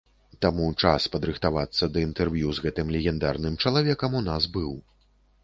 [0.43, 4.73] Таму час падрыхтавацца да інтэрв'ю з гэтым легендарным чалавекам у нас быў.